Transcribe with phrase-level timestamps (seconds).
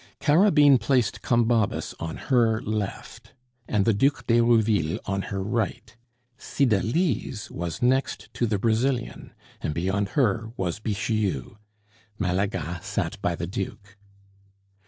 [0.19, 3.35] Carabine placed Combabus on her left,
[3.67, 5.95] and the Duc d'Herouville on her right.
[6.39, 11.57] Cydalise was next to the Brazilian, and beyond her was Bixiou.
[12.17, 13.95] Malaga sat by the Duke.